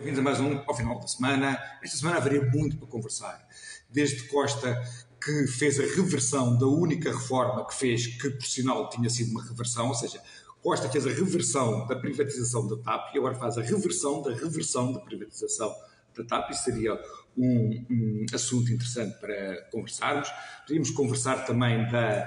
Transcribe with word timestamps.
Bem-vindos 0.00 0.20
a 0.20 0.22
mais 0.22 0.40
um 0.40 0.62
ao 0.66 0.74
final 0.74 0.98
da 0.98 1.06
semana. 1.06 1.58
Esta 1.82 1.98
semana 1.98 2.16
haveria 2.16 2.42
muito 2.50 2.78
para 2.78 2.86
conversar. 2.86 3.46
Desde 3.90 4.22
Costa, 4.28 4.82
que 5.22 5.46
fez 5.46 5.78
a 5.78 5.82
reversão 5.82 6.56
da 6.56 6.66
única 6.66 7.12
reforma 7.12 7.66
que 7.66 7.74
fez, 7.74 8.06
que 8.06 8.30
por 8.30 8.46
sinal 8.46 8.88
tinha 8.88 9.10
sido 9.10 9.30
uma 9.30 9.44
reversão, 9.44 9.88
ou 9.88 9.94
seja, 9.94 10.18
Costa 10.62 10.88
fez 10.88 11.06
a 11.06 11.10
reversão 11.10 11.86
da 11.86 11.96
privatização 11.96 12.66
da 12.66 12.78
TAP 12.78 13.14
e 13.14 13.18
agora 13.18 13.34
faz 13.34 13.58
a 13.58 13.62
reversão 13.62 14.22
da 14.22 14.30
reversão 14.30 14.90
da 14.90 15.00
privatização 15.00 15.70
da 16.16 16.24
TAP. 16.24 16.50
Isso 16.50 16.64
seria 16.64 16.98
um, 17.36 17.84
um 17.90 18.26
assunto 18.32 18.72
interessante 18.72 19.20
para 19.20 19.68
conversarmos. 19.70 20.30
Podíamos 20.66 20.92
conversar 20.92 21.44
também 21.44 21.86
da 21.90 22.26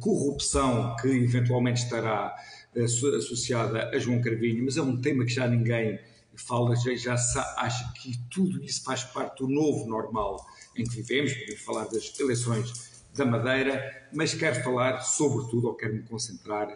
corrupção 0.00 0.96
que 0.96 1.06
eventualmente 1.06 1.84
estará 1.84 2.34
associada 2.76 3.90
a 3.90 3.98
João 4.00 4.20
Carvinho, 4.20 4.64
mas 4.64 4.76
é 4.76 4.82
um 4.82 5.00
tema 5.00 5.24
que 5.24 5.32
já 5.32 5.46
ninguém 5.46 6.00
fala, 6.40 6.74
já, 6.76 6.94
já 6.94 7.14
acha 7.56 7.92
que 7.94 8.18
tudo 8.30 8.62
isso 8.62 8.82
faz 8.84 9.04
parte 9.04 9.38
do 9.38 9.48
novo 9.48 9.86
normal 9.86 10.44
em 10.76 10.84
que 10.84 10.96
vivemos. 10.96 11.32
Podemos 11.34 11.62
falar 11.62 11.84
das 11.84 12.18
eleições 12.18 12.94
da 13.14 13.24
Madeira, 13.24 14.08
mas 14.12 14.34
quero 14.34 14.62
falar, 14.62 15.00
sobretudo, 15.00 15.68
ou 15.68 15.74
quero 15.74 15.94
me 15.94 16.02
concentrar 16.02 16.68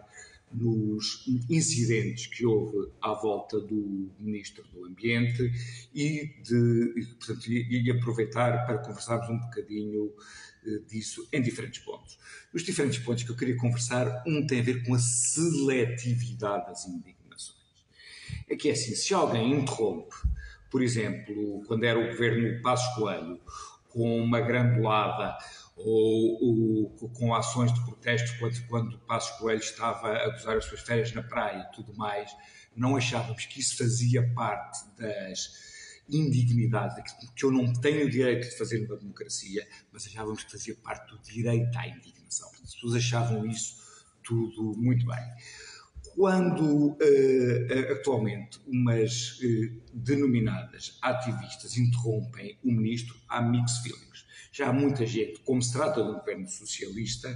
nos 0.53 1.25
incidentes 1.49 2.27
que 2.27 2.47
houve 2.47 2.91
à 3.03 3.13
volta 3.13 3.61
do 3.61 4.11
Ministro 4.19 4.65
do 4.73 4.85
Ambiente 4.87 5.53
e, 5.95 6.27
de, 6.43 7.07
portanto, 7.19 7.51
e, 7.51 7.91
aproveitar 7.91 8.65
para 8.67 8.79
conversarmos 8.79 9.29
um 9.29 9.39
bocadinho 9.39 10.13
eh, 10.67 10.79
disso 10.89 11.29
em 11.33 11.43
diferentes 11.43 11.81
pontos. 11.81 12.19
Os 12.53 12.63
diferentes 12.63 12.99
pontos 12.99 13.25
que 13.25 13.31
eu 13.31 13.37
queria 13.37 13.57
conversar, 13.57 14.23
um 14.27 14.47
tem 14.47 14.61
a 14.61 14.63
ver 14.63 14.85
com 14.85 14.95
a 14.95 14.99
seletividade 14.99 16.67
das 16.67 16.87
indignações. 16.87 17.18
É 18.49 18.57
que 18.57 18.69
é 18.69 18.73
assim, 18.73 18.95
se 18.95 19.15
alguém 19.15 19.53
interrompe, 19.53 20.15
por 20.71 20.83
exemplo, 20.83 21.63
quando 21.67 21.85
era 21.85 21.99
o 21.99 22.09
governo 22.09 22.63
Passos 22.63 22.95
Coelho, 22.95 23.41
com 23.89 24.21
uma 24.21 24.41
grandulada 24.41 25.37
ou, 25.77 26.91
ou, 27.01 27.11
com 27.11 27.35
ações 27.35 27.73
de 27.73 27.83
protesto 27.85 28.39
quando, 28.39 28.67
quando 28.69 28.99
Passos 29.01 29.39
Coelho 29.39 29.61
estava 29.61 30.13
a 30.13 30.31
gozar 30.31 30.57
as 30.57 30.65
suas 30.65 30.81
férias 30.81 31.13
na 31.13 31.23
praia 31.23 31.69
e 31.69 31.75
tudo 31.75 31.95
mais, 31.97 32.31
não 32.77 32.97
achávamos 32.97 33.47
que 33.47 33.61
isso 33.61 33.77
fazia 33.79 34.29
parte 34.35 34.79
das 34.97 35.69
indignidades, 36.09 37.13
que 37.37 37.45
eu 37.45 37.51
não 37.51 37.73
tenho 37.73 38.07
o 38.07 38.11
direito 38.11 38.49
de 38.49 38.57
fazer 38.57 38.81
numa 38.81 38.97
democracia, 38.97 39.67
mas 39.93 40.07
achávamos 40.07 40.43
que 40.43 40.51
fazia 40.51 40.75
parte 40.77 41.11
do 41.11 41.21
direito 41.21 41.77
à 41.77 41.87
indignação. 41.87 42.49
As 42.65 42.75
pessoas 42.75 42.95
achavam 42.95 43.47
isso 43.47 43.77
tudo 44.23 44.75
muito 44.77 45.07
bem. 45.07 45.25
Quando 46.15 46.91
uh, 46.91 47.93
atualmente 47.93 48.61
umas 48.67 49.39
uh, 49.39 49.83
denominadas 49.93 50.99
ativistas 51.03 51.77
interrompem 51.77 52.59
o 52.65 52.73
ministro, 52.73 53.17
há 53.29 53.41
mixed 53.41 53.83
feelings. 53.83 54.27
Já 54.53 54.69
há 54.69 54.73
muita 54.73 55.07
gente, 55.07 55.41
como 55.41 55.63
se 55.63 55.73
trata 55.73 56.03
de 56.03 56.11
um 56.11 56.15
governo 56.15 56.49
socialista, 56.49 57.29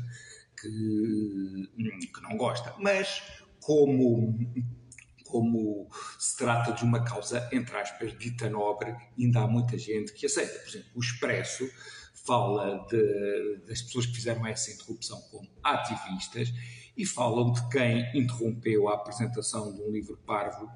que, 0.60 0.68
hum, 0.68 1.98
que 2.12 2.22
não 2.22 2.36
gosta, 2.36 2.74
mas 2.78 3.22
como 3.60 4.38
como 5.32 5.88
se 6.18 6.36
trata 6.36 6.72
de 6.72 6.84
uma 6.84 7.02
causa, 7.02 7.48
entre 7.50 7.74
aspas, 7.78 8.16
dita 8.18 8.50
nobre, 8.50 8.94
ainda 9.18 9.40
há 9.40 9.48
muita 9.48 9.78
gente 9.78 10.12
que 10.12 10.26
aceita. 10.26 10.58
Por 10.58 10.68
exemplo, 10.68 10.88
o 10.94 11.00
Expresso 11.00 11.66
fala 12.24 12.86
de, 12.88 13.62
das 13.66 13.82
pessoas 13.82 14.06
que 14.06 14.14
fizeram 14.14 14.46
essa 14.46 14.70
interrupção 14.70 15.20
como 15.30 15.48
ativistas 15.62 16.52
e 16.96 17.06
falam 17.06 17.52
de 17.52 17.68
quem 17.68 18.10
interrompeu 18.14 18.88
a 18.88 18.94
apresentação 18.94 19.72
de 19.72 19.80
um 19.82 19.90
livro 19.90 20.16
parvo 20.26 20.68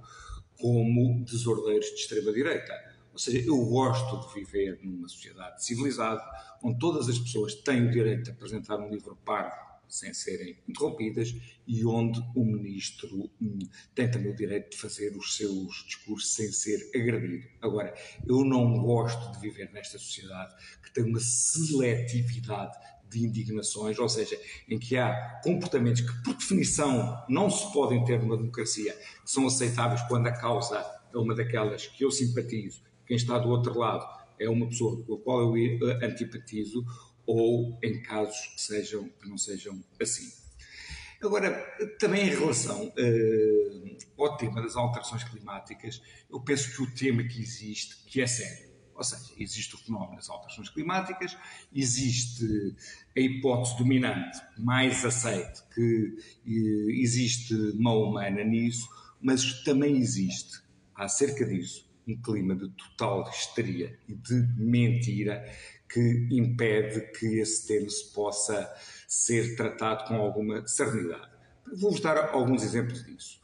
como 0.59 1.25
desordeiros 1.25 1.87
de 1.87 1.95
extrema-direita. 1.95 2.73
Ou 3.13 3.19
seja, 3.19 3.47
eu 3.47 3.57
gosto 3.67 4.29
de 4.29 4.35
viver 4.35 4.79
numa 4.83 5.09
sociedade 5.09 5.65
civilizada 5.65 6.23
onde 6.63 6.79
todas 6.79 7.09
as 7.09 7.19
pessoas 7.19 7.55
têm 7.55 7.87
o 7.87 7.91
direito 7.91 8.25
de 8.25 8.31
apresentar 8.31 8.79
um 8.79 8.89
livro 8.89 9.17
parvo 9.25 9.76
sem 9.89 10.13
serem 10.13 10.57
interrompidas 10.69 11.35
e 11.67 11.85
onde 11.85 12.21
o 12.35 12.45
ministro 12.45 13.31
hum, 13.41 13.59
tem 13.95 14.11
também 14.11 14.33
o 14.33 14.37
direito 14.37 14.71
de 14.71 14.77
fazer 14.77 15.17
os 15.17 15.37
seus 15.37 15.85
discursos 15.87 16.35
sem 16.35 16.51
ser 16.53 16.91
agredido. 16.95 17.47
Agora, 17.61 17.95
eu 18.27 18.45
não 18.45 18.79
gosto 18.79 19.33
de 19.33 19.41
viver 19.41 19.73
nesta 19.73 19.99
sociedade 19.99 20.55
que 20.83 20.93
tem 20.93 21.05
uma 21.05 21.21
seletividade 21.21 22.77
de 23.09 23.25
indignações, 23.25 23.99
ou 23.99 24.09
seja, 24.09 24.39
em 24.69 24.79
que 24.79 24.97
há 24.97 25.41
comportamentos 25.43 26.03
que, 26.03 26.23
por 26.23 26.35
definição, 26.35 27.25
não 27.29 27.49
se 27.49 27.73
podem 27.73 28.05
ter 28.05 28.21
numa 28.21 28.37
democracia, 28.37 28.93
que 28.93 29.31
são 29.31 29.47
aceitáveis 29.47 30.03
quando 30.09 30.27
a 30.27 30.33
causa 30.33 30.85
é 31.15 31.17
uma 31.17 31.35
daquelas 31.35 31.87
que 31.87 32.05
eu 32.05 32.11
simpatizo, 32.11 32.83
quem 33.07 33.17
está 33.17 33.39
do 33.39 33.49
outro 33.49 33.79
lado 33.79 34.05
é 34.39 34.49
uma 34.49 34.67
pessoa 34.67 35.03
com 35.05 35.15
a 35.15 35.19
qual 35.19 35.57
eu 35.57 35.89
eh, 35.89 36.07
antipatizo, 36.07 36.85
ou 37.27 37.79
em 37.83 38.03
casos 38.03 38.39
que, 38.55 38.61
sejam, 38.61 39.09
que 39.09 39.29
não 39.29 39.37
sejam 39.37 39.83
assim. 40.01 40.31
Agora, 41.23 41.51
também 41.99 42.27
em 42.27 42.31
relação 42.31 42.89
uh, 42.89 44.23
ao 44.23 44.37
tema 44.37 44.63
das 44.63 44.77
alterações 44.77 45.25
climáticas, 45.25 46.03
eu 46.31 46.41
penso 46.41 46.75
que 46.75 46.83
o 46.83 46.95
tema 46.95 47.25
que 47.25 47.41
existe, 47.41 47.97
que 48.07 48.21
é 48.21 48.27
sério, 48.27 48.67
ou 48.95 49.03
seja, 49.03 49.33
existe 49.39 49.75
o 49.75 49.79
fenómeno 49.79 50.17
das 50.17 50.29
alterações 50.29 50.69
climáticas, 50.69 51.37
existe 51.75 52.75
a 53.17 53.21
hipótese 53.21 53.77
dominante, 53.79 54.39
mais 54.59 55.05
aceite, 55.05 55.63
que 55.75 56.17
uh, 56.47 56.91
existe 56.91 57.55
mão 57.75 58.03
humana 58.03 58.45
nisso, 58.45 58.89
mas 59.21 59.65
também 59.65 59.97
existe, 59.97 60.61
acerca 60.95 61.47
disso, 61.47 61.86
um 62.07 62.21
clima 62.21 62.55
de 62.55 62.69
total 62.71 63.29
histeria 63.31 63.99
e 64.09 64.15
de 64.15 64.35
mentira 64.57 65.45
que 65.89 66.29
impede 66.31 67.01
que 67.13 67.39
esse 67.39 67.67
tema 67.67 67.89
se 67.89 68.13
possa 68.13 68.73
ser 69.09 69.57
tratado 69.57 70.05
com 70.09 70.15
alguma 70.15 70.67
serenidade. 70.67 71.31
Vou-vos 71.75 72.01
dar 72.01 72.17
alguns 72.31 72.63
exemplos 72.63 73.05
disso. 73.05 73.41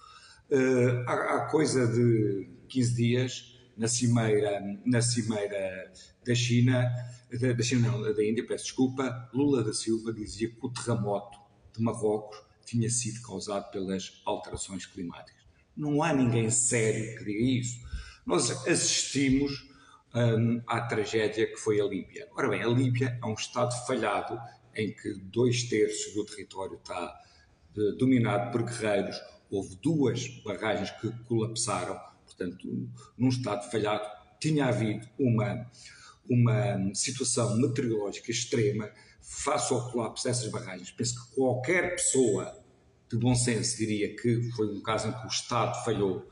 Uh, 0.50 1.08
há, 1.08 1.12
há, 1.12 1.50
coisa 1.50 1.86
de 1.86 2.48
15 2.68 2.94
dias, 2.94 3.58
na 3.76 3.88
cimeira, 3.88 4.60
na 4.84 5.00
cimeira 5.00 5.92
da 6.24 6.34
China, 6.34 6.88
da, 7.40 7.52
da 7.52 7.62
China 7.62 7.90
não, 7.90 8.02
da 8.02 8.24
Índia, 8.24 8.46
peço 8.46 8.64
desculpa, 8.64 9.30
Lula 9.32 9.64
da 9.64 9.72
Silva 9.72 10.12
dizia 10.12 10.50
que 10.50 10.58
o 10.60 10.68
terremoto 10.68 11.38
de 11.74 11.82
Marrocos 11.82 12.38
tinha 12.64 12.88
sido 12.90 13.22
causado 13.22 13.70
pelas 13.70 14.20
alterações 14.24 14.86
climáticas. 14.86 15.42
Não 15.76 16.02
há 16.02 16.12
ninguém 16.12 16.50
sério 16.50 17.18
que 17.18 17.24
diga 17.24 17.44
isso. 17.44 17.80
Nós 18.24 18.50
assistimos 18.66 19.68
um, 20.14 20.62
à 20.66 20.80
tragédia 20.82 21.46
que 21.46 21.56
foi 21.56 21.80
a 21.80 21.84
Líbia. 21.84 22.28
Ora 22.36 22.48
bem, 22.48 22.62
a 22.62 22.68
Líbia 22.68 23.18
é 23.22 23.26
um 23.26 23.34
Estado 23.34 23.74
falhado 23.86 24.38
em 24.74 24.94
que 24.94 25.14
dois 25.24 25.64
terços 25.64 26.14
do 26.14 26.24
território 26.24 26.76
está 26.76 27.18
de, 27.74 27.96
dominado 27.96 28.50
por 28.50 28.62
guerreiros, 28.62 29.16
houve 29.50 29.76
duas 29.82 30.26
barragens 30.42 30.90
que 30.92 31.10
colapsaram, 31.26 31.98
portanto, 32.24 32.88
num 33.16 33.28
Estado 33.28 33.70
falhado, 33.70 34.04
tinha 34.40 34.66
havido 34.66 35.06
uma, 35.18 35.70
uma 36.28 36.94
situação 36.94 37.56
meteorológica 37.56 38.30
extrema 38.30 38.90
face 39.20 39.72
ao 39.72 39.90
colapso 39.90 40.24
dessas 40.24 40.50
barragens. 40.50 40.90
Penso 40.90 41.14
que 41.14 41.34
qualquer 41.34 41.96
pessoa 41.96 42.60
de 43.10 43.16
bom 43.18 43.34
senso 43.34 43.76
diria 43.76 44.16
que 44.16 44.50
foi 44.52 44.66
um 44.66 44.82
caso 44.82 45.08
em 45.08 45.12
que 45.12 45.24
o 45.24 45.28
Estado 45.28 45.84
falhou. 45.84 46.30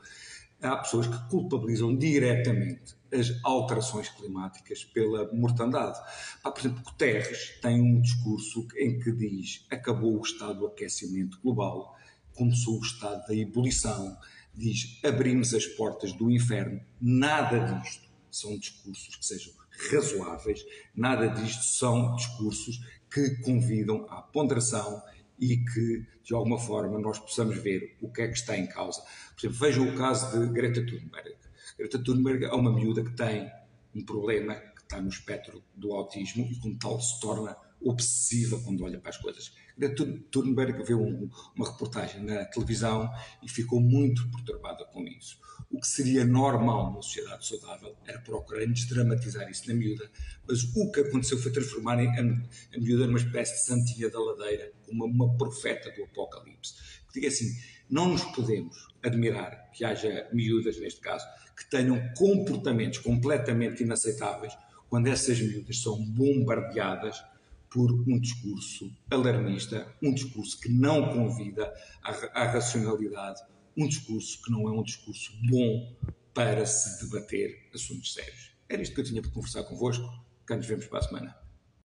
Há 0.61 0.77
pessoas 0.77 1.07
que 1.07 1.29
culpabilizam 1.29 1.95
diretamente 1.95 2.95
as 3.11 3.31
alterações 3.43 4.09
climáticas 4.09 4.83
pela 4.85 5.31
mortandade. 5.33 5.99
por 6.43 6.59
exemplo, 6.59 6.83
Guterres 6.83 7.59
tem 7.61 7.81
um 7.81 7.99
discurso 7.99 8.67
em 8.77 8.99
que 8.99 9.11
diz 9.11 9.65
acabou 9.69 10.19
o 10.19 10.23
estado 10.23 10.59
do 10.59 10.67
aquecimento 10.67 11.39
global, 11.41 11.95
começou 12.33 12.79
o 12.79 12.81
estado 12.81 13.25
da 13.27 13.35
ebulição, 13.35 14.17
diz 14.53 14.99
abrimos 15.03 15.53
as 15.53 15.65
portas 15.65 16.13
do 16.13 16.31
inferno. 16.31 16.79
Nada 16.99 17.59
disto 17.59 18.09
são 18.29 18.57
discursos 18.57 19.15
que 19.15 19.25
sejam 19.25 19.53
razoáveis, 19.91 20.63
nada 20.95 21.27
disto 21.27 21.63
são 21.63 22.15
discursos 22.15 22.79
que 23.11 23.41
convidam 23.41 24.05
à 24.09 24.21
ponderação 24.21 25.01
e 25.41 25.57
que, 25.57 26.05
de 26.23 26.35
alguma 26.35 26.59
forma, 26.59 26.99
nós 26.99 27.17
possamos 27.17 27.57
ver 27.57 27.97
o 27.99 28.11
que 28.11 28.21
é 28.21 28.27
que 28.27 28.37
está 28.37 28.55
em 28.55 28.67
causa. 28.67 29.01
Por 29.01 29.39
exemplo, 29.39 29.57
vejam 29.57 29.89
o 29.89 29.97
caso 29.97 30.39
de 30.39 30.53
Greta 30.53 30.85
Thunberg. 30.85 31.35
Greta 31.79 32.03
Thunberg 32.03 32.45
é 32.45 32.53
uma 32.53 32.71
miúda 32.71 33.03
que 33.03 33.15
tem 33.15 33.51
um 33.95 34.05
problema 34.05 34.53
que 34.53 34.83
está 34.83 35.01
no 35.01 35.09
espectro 35.09 35.63
do 35.75 35.93
autismo 35.93 36.47
e, 36.49 36.55
como 36.59 36.77
tal, 36.77 37.01
se 37.01 37.19
torna 37.19 37.57
obsessiva 37.81 38.59
quando 38.63 38.83
olha 38.83 38.99
para 38.99 39.09
as 39.09 39.17
coisas. 39.17 39.51
Greta 39.75 40.05
Thunberg 40.29 40.83
viu 40.83 41.01
um, 41.01 41.27
uma 41.55 41.71
reportagem 41.71 42.23
na 42.23 42.45
televisão 42.45 43.09
e 43.41 43.49
ficou 43.49 43.81
muito 43.81 44.29
perturbada 44.29 44.85
com 44.85 45.01
isso. 45.07 45.39
Que 45.81 45.87
seria 45.87 46.23
normal 46.23 46.91
numa 46.91 47.01
sociedade 47.01 47.47
saudável 47.47 47.95
era 48.05 48.19
procurar 48.19 48.65
desdramatizar 48.67 49.49
isso 49.49 49.67
na 49.67 49.73
miúda, 49.73 50.09
mas 50.47 50.63
o 50.63 50.91
que 50.91 50.99
aconteceu 50.99 51.39
foi 51.39 51.51
transformar 51.51 51.97
a, 51.97 52.03
a 52.03 52.79
miúda 52.79 53.07
numa 53.07 53.17
espécie 53.17 53.53
de 53.53 53.65
santinha 53.65 54.09
da 54.09 54.19
ladeira, 54.19 54.71
uma, 54.87 55.05
uma 55.05 55.37
profeta 55.37 55.89
do 55.91 56.03
apocalipse. 56.03 56.75
Que 57.07 57.15
diga 57.15 57.29
assim, 57.29 57.51
não 57.89 58.09
nos 58.09 58.23
podemos 58.25 58.87
admirar 59.03 59.71
que 59.73 59.83
haja 59.83 60.29
miúdas, 60.31 60.79
neste 60.79 61.01
caso, 61.01 61.25
que 61.57 61.69
tenham 61.69 61.99
comportamentos 62.15 62.99
completamente 62.99 63.83
inaceitáveis 63.83 64.53
quando 64.87 65.07
essas 65.07 65.39
miúdas 65.39 65.81
são 65.81 66.03
bombardeadas 66.05 67.23
por 67.71 67.89
um 67.89 68.19
discurso 68.19 68.91
alarmista, 69.09 69.87
um 70.03 70.13
discurso 70.13 70.59
que 70.59 70.69
não 70.69 71.13
convida 71.13 71.73
à, 72.03 72.41
à 72.41 72.51
racionalidade, 72.51 73.41
um 73.77 73.87
discurso 73.87 74.41
que 74.41 74.51
não 74.51 74.67
é 74.67 74.71
um 74.71 74.83
discurso 74.83 75.31
bom 75.49 75.95
para 76.33 76.65
se 76.65 77.03
debater 77.03 77.69
assuntos 77.73 78.13
sérios. 78.13 78.51
Era 78.67 78.81
isto 78.81 78.95
que 78.95 79.01
eu 79.01 79.05
tinha 79.05 79.21
para 79.21 79.31
conversar 79.31 79.63
convosco. 79.63 80.07
Cá 80.45 80.55
nos 80.55 80.65
vemos 80.65 80.87
para 80.87 80.99
a 80.99 81.03
semana. 81.03 81.40